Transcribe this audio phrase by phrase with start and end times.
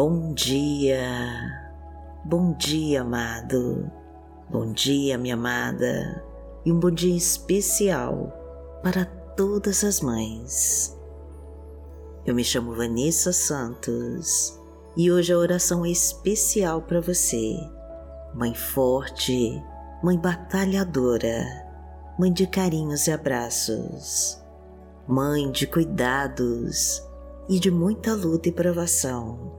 [0.00, 1.02] Bom dia,
[2.24, 3.90] bom dia, amado,
[4.48, 6.24] bom dia, minha amada,
[6.64, 8.32] e um bom dia especial
[8.80, 10.96] para todas as mães.
[12.24, 14.56] Eu me chamo Vanessa Santos
[14.96, 17.56] e hoje a oração é especial para você,
[18.32, 19.60] mãe forte,
[20.00, 21.44] mãe batalhadora,
[22.16, 24.40] mãe de carinhos e abraços,
[25.08, 27.02] mãe de cuidados
[27.48, 29.57] e de muita luta e provação.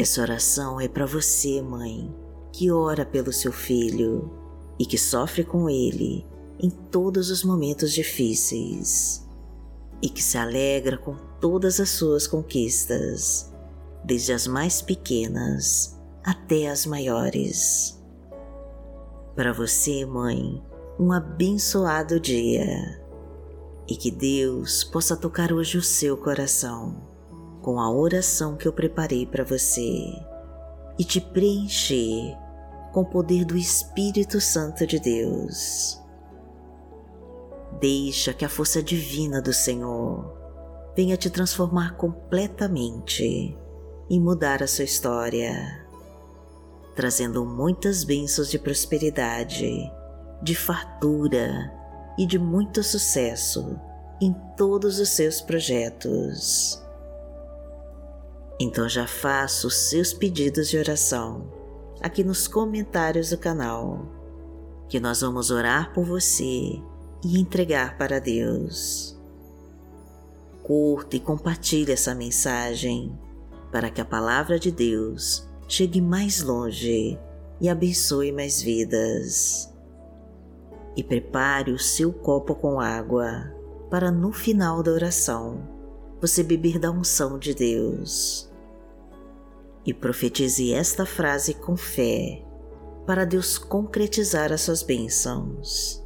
[0.00, 2.10] Essa oração é para você, mãe,
[2.54, 4.30] que ora pelo seu filho
[4.78, 6.26] e que sofre com ele
[6.58, 9.28] em todos os momentos difíceis
[10.00, 13.52] e que se alegra com todas as suas conquistas,
[14.02, 18.02] desde as mais pequenas até as maiores.
[19.36, 20.64] Para você, mãe,
[20.98, 23.04] um abençoado dia
[23.86, 27.19] e que Deus possa tocar hoje o seu coração
[27.62, 30.12] com a oração que eu preparei para você
[30.98, 32.36] e te preencher
[32.92, 36.00] com o poder do Espírito Santo de Deus.
[37.80, 40.36] Deixa que a força divina do Senhor
[40.96, 43.56] venha te transformar completamente
[44.08, 45.86] e mudar a sua história,
[46.96, 49.90] trazendo muitas bênçãos de prosperidade,
[50.42, 51.72] de fartura
[52.18, 53.78] e de muito sucesso
[54.20, 56.82] em todos os seus projetos.
[58.62, 61.50] Então já faça os seus pedidos de oração
[61.98, 64.06] aqui nos comentários do canal,
[64.86, 66.78] que nós vamos orar por você
[67.24, 69.18] e entregar para Deus.
[70.62, 73.18] Curta e compartilhe essa mensagem
[73.72, 77.18] para que a palavra de Deus chegue mais longe
[77.62, 79.72] e abençoe mais vidas
[80.94, 83.54] e prepare o seu copo com água
[83.88, 85.66] para no final da oração
[86.20, 88.49] você beber da unção de Deus.
[89.90, 92.40] E profetize esta frase com fé
[93.04, 96.00] para Deus concretizar as suas bênçãos.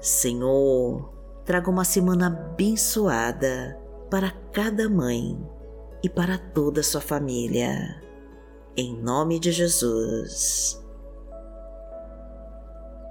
[0.00, 1.12] Senhor,
[1.44, 3.76] traga uma semana abençoada
[4.08, 5.36] para cada mãe
[6.04, 8.00] e para toda a sua família.
[8.76, 10.80] Em nome de Jesus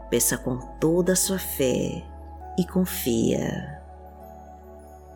[0.09, 2.03] peça com toda a sua fé
[2.57, 3.83] e confia.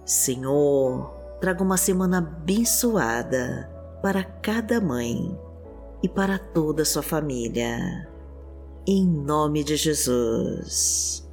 [0.06, 3.70] Senhor, traga uma semana abençoada
[4.02, 5.38] para cada mãe
[6.02, 8.08] e para toda a sua família.
[8.88, 11.30] Em nome de Jesus.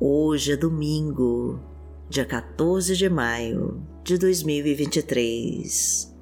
[0.00, 1.60] Hoje é domingo,
[2.08, 6.16] dia 14 de maio de 2023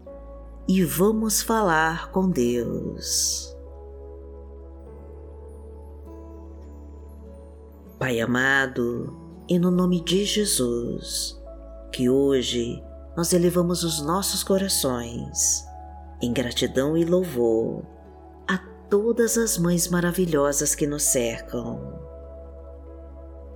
[0.67, 3.56] e vamos falar com Deus.
[8.07, 9.13] Pai amado,
[9.49, 11.37] e no nome de Jesus,
[11.91, 12.81] que hoje
[13.17, 15.67] nós elevamos os nossos corações
[16.23, 17.85] em gratidão e louvor
[18.47, 18.59] a
[18.89, 21.99] todas as mães maravilhosas que nos cercam.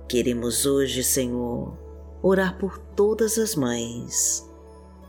[0.09, 1.77] Queremos hoje, Senhor,
[2.21, 4.45] orar por todas as mães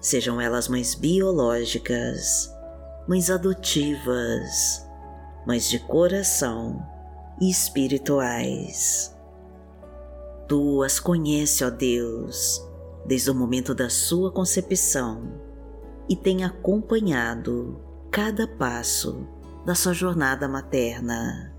[0.01, 2.49] sejam elas mães biológicas,
[3.09, 4.87] mães adotivas,
[5.45, 6.81] mães de coração
[7.41, 9.21] e espirituais.
[10.53, 12.63] Tu as conhece, ó Deus,
[13.07, 15.41] desde o momento da sua concepção
[16.07, 17.81] e tem acompanhado
[18.11, 19.27] cada passo
[19.65, 21.57] da sua jornada materna.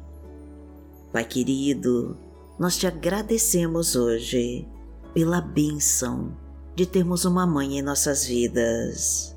[1.11, 2.15] Pai querido,
[2.59, 4.69] nós te agradecemos hoje
[5.11, 6.37] pela bênção
[6.75, 9.35] de termos uma mãe em nossas vidas,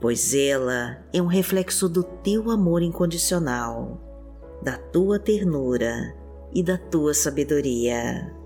[0.00, 4.00] pois ela é um reflexo do teu amor incondicional,
[4.62, 6.16] da tua ternura
[6.54, 8.40] e da tua sabedoria.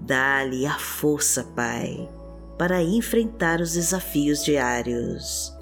[0.00, 2.08] Dá-lhe a força, Pai,
[2.56, 5.56] para enfrentar os desafios diários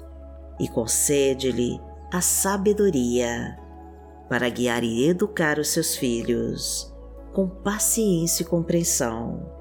[0.59, 1.79] e concede-lhe
[2.11, 3.57] a sabedoria
[4.29, 6.93] para guiar e educar os seus filhos
[7.33, 9.57] com paciência e compreensão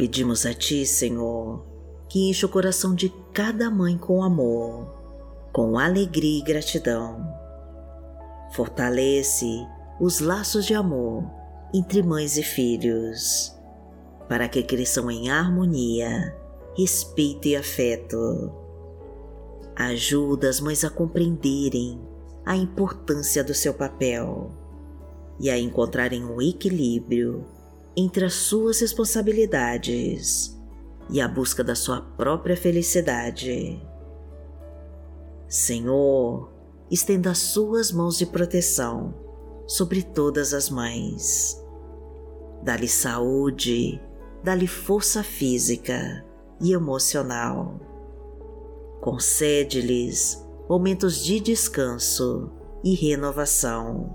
[0.00, 1.62] Pedimos a Ti, Senhor,
[2.08, 4.94] que enche o coração de cada mãe com amor,
[5.52, 7.22] com alegria e gratidão.
[8.52, 9.46] Fortalece
[10.00, 11.22] os laços de amor
[11.72, 13.54] entre mães e filhos,
[14.28, 16.36] para que cresçam em harmonia,
[16.76, 18.52] respeito e afeto.
[19.76, 22.00] Ajuda as mães a compreenderem
[22.44, 24.50] a importância do seu papel
[25.38, 27.46] e a encontrarem um equilíbrio
[27.96, 30.58] entre as suas responsabilidades
[31.08, 33.80] e a busca da sua própria felicidade.
[35.48, 36.52] Senhor,
[36.90, 39.14] estenda as suas mãos de proteção
[39.70, 41.56] sobre todas as mães.
[42.60, 44.02] Dá-lhe saúde,
[44.42, 46.26] dá-lhe força física
[46.60, 47.78] e emocional.
[49.00, 52.50] Concede-lhes momentos de descanso
[52.82, 54.12] e renovação,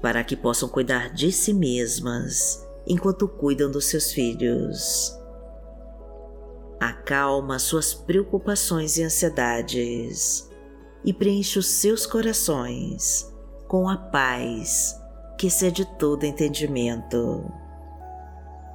[0.00, 5.18] para que possam cuidar de si mesmas enquanto cuidam dos seus filhos.
[6.78, 10.48] Acalma suas preocupações e ansiedades
[11.04, 13.29] e preenche os seus corações
[13.70, 15.00] com a paz
[15.38, 17.48] que excede todo entendimento.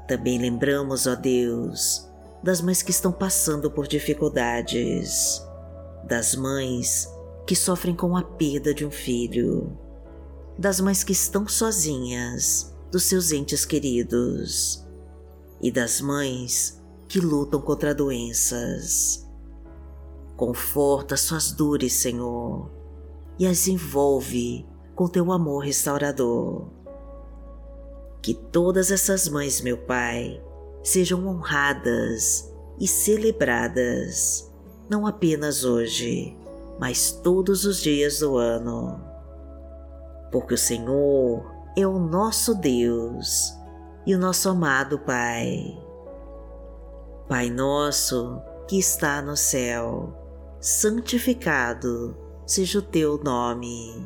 [0.08, 2.10] Também lembramos, ó Deus,
[2.42, 5.46] das mães que estão passando por dificuldades,
[6.06, 7.10] das mães
[7.46, 9.78] que sofrem com a perda de um filho,
[10.58, 14.88] das mães que estão sozinhas dos seus entes queridos
[15.62, 19.30] e das mães que lutam contra doenças.
[20.38, 22.72] Conforta suas dores, Senhor,
[23.38, 24.66] e as envolve
[24.96, 26.68] com teu amor restaurador.
[28.22, 30.42] Que todas essas mães, meu Pai,
[30.82, 34.52] sejam honradas e celebradas,
[34.90, 36.36] não apenas hoje,
[36.80, 39.00] mas todos os dias do ano.
[40.32, 41.46] Porque o Senhor
[41.78, 43.54] é o nosso Deus
[44.06, 45.78] e o nosso amado Pai.
[47.28, 50.14] Pai nosso que está no céu,
[50.60, 52.16] santificado
[52.46, 54.06] seja o teu nome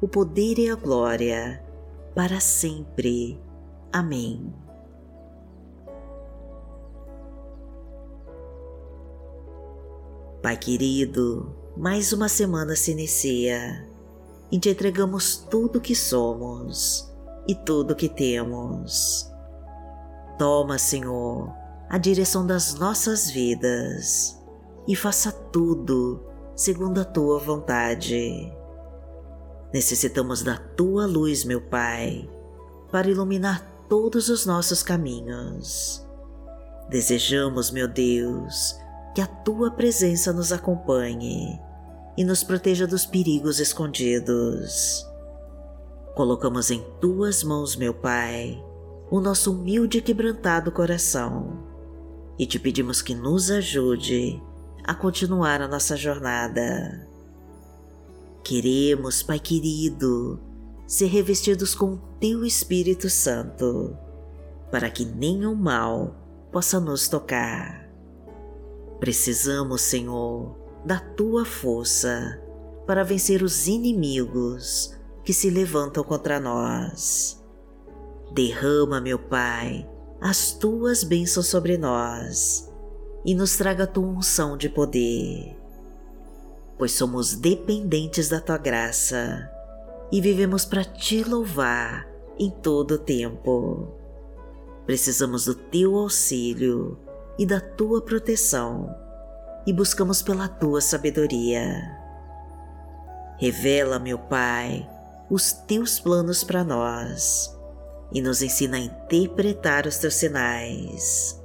[0.00, 1.64] o poder e a glória,
[2.14, 3.40] para sempre.
[3.92, 4.52] Amém.
[10.42, 13.88] Pai querido, mais uma semana se inicia
[14.52, 17.10] e te entregamos tudo que somos
[17.48, 19.30] e tudo que temos.
[20.38, 21.52] Toma, Senhor,
[21.88, 24.40] a direção das nossas vidas
[24.86, 26.22] e faça tudo
[26.54, 28.54] segundo a tua vontade
[29.72, 32.28] Necessitamos da tua luz, meu Pai,
[32.90, 36.04] para iluminar todos os nossos caminhos.
[36.88, 38.76] Desejamos, meu Deus,
[39.14, 41.60] que a tua presença nos acompanhe
[42.16, 45.06] e nos proteja dos perigos escondidos.
[46.14, 48.62] Colocamos em tuas mãos, meu Pai,
[49.10, 51.66] o nosso humilde e quebrantado coração
[52.38, 54.42] e te pedimos que nos ajude
[54.84, 57.08] a continuar a nossa jornada.
[58.46, 60.38] Queremos, Pai querido,
[60.86, 63.98] ser revestidos com o Teu Espírito Santo,
[64.70, 66.14] para que nenhum mal
[66.52, 67.90] possa nos tocar.
[69.00, 72.40] Precisamos, Senhor, da Tua força
[72.86, 77.44] para vencer os inimigos que se levantam contra nós.
[78.32, 79.90] Derrama, meu Pai,
[80.20, 82.72] as Tuas bênçãos sobre nós
[83.24, 85.65] e nos traga a Tua unção de poder
[86.78, 89.50] pois somos dependentes da tua graça
[90.12, 92.06] e vivemos para te louvar
[92.38, 93.88] em todo o tempo.
[94.84, 96.98] Precisamos do teu auxílio
[97.38, 98.94] e da tua proteção
[99.66, 101.74] e buscamos pela tua sabedoria.
[103.38, 104.88] Revela, meu Pai,
[105.28, 107.54] os teus planos para nós
[108.12, 111.42] e nos ensina a interpretar os teus sinais.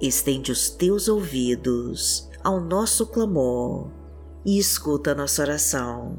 [0.00, 4.03] Estende os teus ouvidos ao nosso clamor
[4.44, 6.18] e escuta nossa oração.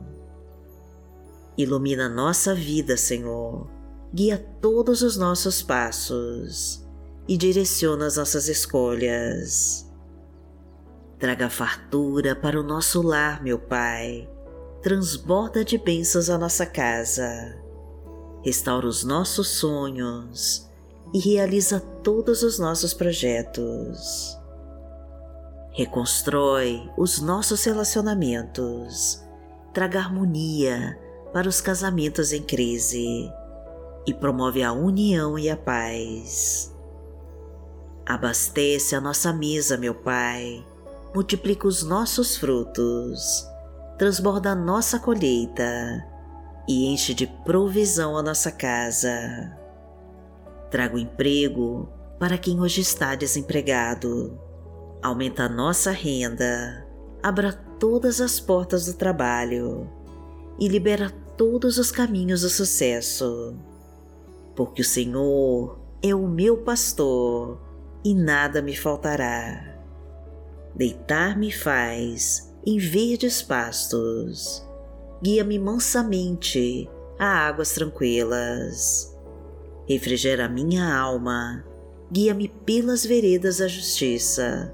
[1.58, 3.70] Ilumina nossa vida, Senhor,
[4.14, 6.86] guia todos os nossos passos
[7.28, 9.90] e direciona as nossas escolhas.
[11.20, 14.30] Traga fartura para o nosso lar, meu Pai,
[14.82, 17.58] transborda de bênçãos a nossa casa,
[18.44, 20.70] restaura os nossos sonhos
[21.14, 24.38] e realiza todos os nossos projetos
[25.76, 29.22] reconstrói os nossos relacionamentos,
[29.74, 30.98] traga harmonia
[31.34, 33.30] para os casamentos em crise.
[34.08, 36.74] E promove a união e a paz.
[38.06, 40.64] Abastece a nossa mesa, meu Pai,
[41.14, 43.46] multiplica os nossos frutos,
[43.98, 46.06] transborda a nossa colheita.
[46.68, 49.12] E enche de provisão a nossa casa.
[50.72, 51.90] Traga o emprego
[52.20, 54.45] para quem hoje está desempregado
[55.06, 56.86] aumenta nossa renda,
[57.22, 59.88] abra todas as portas do trabalho
[60.60, 63.56] e libera todos os caminhos do sucesso.
[64.56, 67.60] porque o Senhor é o meu pastor
[68.04, 69.76] e nada me faltará.
[70.74, 74.66] Deitar-me faz em verdes pastos,
[75.22, 79.14] guia-me mansamente a águas tranquilas.
[79.88, 81.64] Refrigera minha alma,
[82.12, 84.74] guia-me pelas veredas da justiça,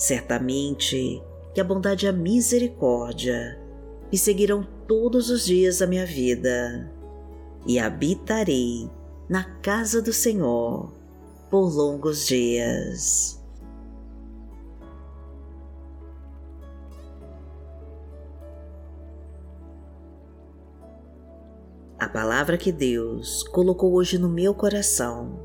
[0.00, 3.60] Certamente que a bondade e a misericórdia
[4.10, 6.90] me seguirão todos os dias da minha vida,
[7.66, 8.90] e habitarei
[9.28, 10.90] na casa do Senhor
[11.50, 13.44] por longos dias.
[21.98, 25.44] A palavra que Deus colocou hoje no meu coração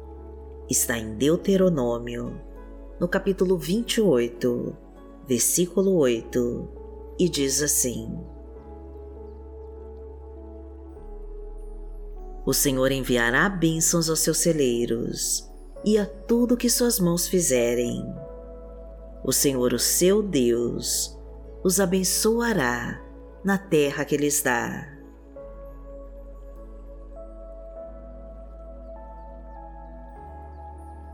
[0.69, 2.54] está em Deuteronômio,
[2.99, 4.75] no capítulo 28,
[5.27, 6.69] versículo 8,
[7.19, 8.17] e diz assim:
[12.45, 15.51] O Senhor enviará bênçãos aos seus celeiros
[15.83, 18.01] e a tudo que suas mãos fizerem.
[19.23, 21.17] O Senhor, o seu Deus,
[21.63, 23.01] os abençoará
[23.43, 24.94] na terra que lhes dá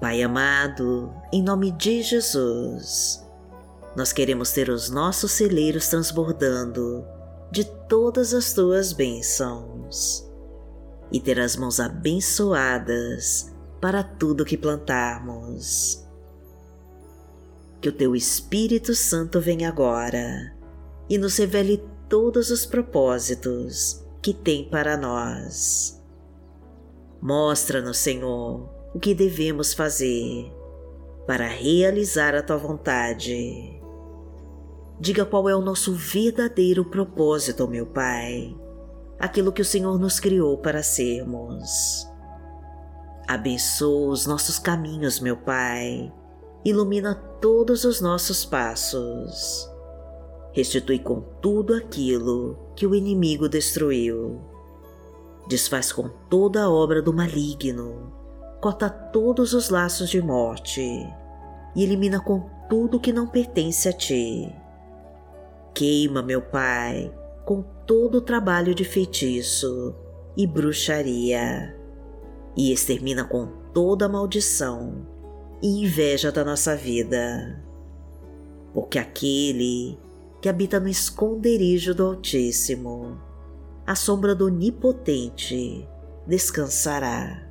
[0.02, 3.24] Pai amado, em nome de Jesus,
[3.96, 7.06] nós queremos ter os nossos celeiros transbordando
[7.52, 10.28] de todas as tuas bênçãos
[11.12, 16.04] e ter as mãos abençoadas para tudo que plantarmos.
[17.80, 20.52] Que o teu Espírito Santo venha agora
[21.08, 21.78] e nos revele
[22.10, 26.02] todos os propósitos que tem para nós.
[27.22, 30.52] Mostra-nos, Senhor, o que devemos fazer
[31.26, 33.80] para realizar a tua vontade.
[35.00, 38.56] Diga qual é o nosso verdadeiro propósito, meu Pai,
[39.18, 42.08] aquilo que o Senhor nos criou para sermos.
[43.28, 46.12] Abençoa os nossos caminhos, meu Pai,
[46.66, 49.70] ilumina todos os nossos passos.
[50.52, 54.42] Restitui com tudo aquilo que o inimigo destruiu.
[55.48, 58.21] Desfaz com toda a obra do maligno
[58.62, 60.82] corta todos os laços de morte
[61.76, 64.56] e elimina com tudo que não pertence a ti.
[65.74, 67.12] Queima, meu Pai,
[67.44, 69.96] com todo o trabalho de feitiço
[70.38, 71.76] e bruxaria
[72.56, 75.08] e extermina com toda a maldição
[75.62, 77.64] e inveja da nossa vida.
[78.74, 79.98] Porque aquele
[80.40, 83.20] que habita no esconderijo do Altíssimo,
[83.88, 85.88] à sombra do Onipotente,
[86.28, 87.51] descansará.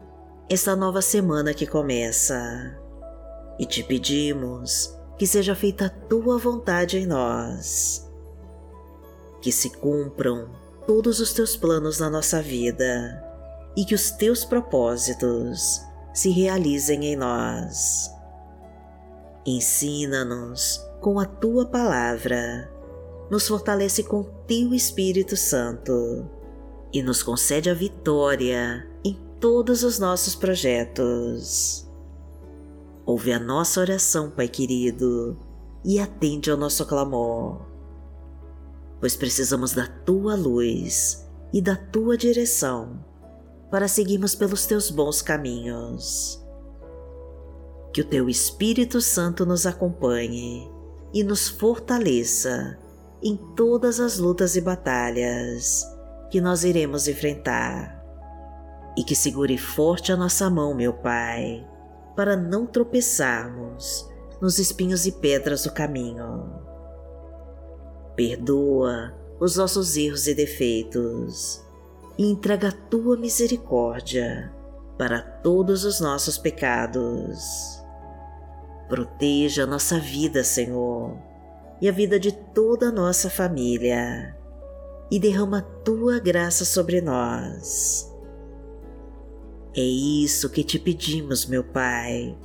[0.53, 2.77] esta nova semana que começa
[3.57, 8.05] e te pedimos que seja feita a Tua vontade em nós.
[9.41, 10.49] Que se cumpram
[10.85, 13.23] todos os Teus planos na nossa vida
[13.77, 15.81] e que os Teus propósitos
[16.13, 18.11] se realizem em nós.
[19.45, 22.69] Ensina-nos com a tua palavra,
[23.29, 26.29] nos fortalece com teu Espírito Santo
[26.91, 31.89] e nos concede a vitória em todos os nossos projetos.
[33.05, 35.37] Ouve a nossa oração, Pai querido,
[35.83, 37.65] e atende ao nosso clamor,
[38.99, 43.03] pois precisamos da tua luz e da tua direção
[43.71, 46.39] para seguirmos pelos teus bons caminhos.
[47.91, 50.69] Que o teu Espírito Santo nos acompanhe
[51.11, 52.77] e nos fortaleça
[53.23, 55.83] em todas as lutas e batalhas
[56.29, 58.00] que nós iremos enfrentar.
[58.97, 61.65] E que segure forte a nossa mão, meu Pai,
[62.15, 64.09] para não tropeçarmos
[64.41, 66.51] nos espinhos e pedras do caminho.
[68.15, 71.63] Perdoa os nossos erros e defeitos
[72.17, 74.51] e entrega a tua misericórdia
[74.97, 77.81] para todos os nossos pecados.
[78.87, 81.17] Proteja a nossa vida, Senhor,
[81.81, 84.37] e a vida de toda a nossa família,
[85.09, 88.10] e derrama a tua graça sobre nós.
[89.75, 92.37] É isso que te pedimos, meu Pai,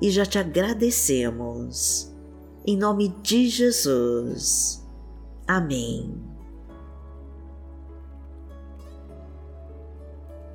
[0.00, 2.14] e já te agradecemos.
[2.64, 4.86] Em nome de Jesus.
[5.46, 6.14] Amém.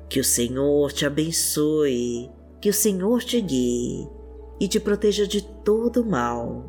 [0.08, 4.08] Que o Senhor te abençoe, que o Senhor te guie
[4.58, 6.64] e te proteja de todo mal.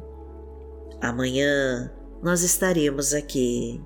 [1.00, 3.80] Amanhã nós estaremos aqui,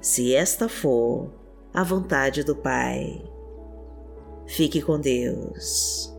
[0.00, 1.30] se esta for
[1.74, 3.35] a vontade do Pai.
[4.46, 6.15] Fique com Deus.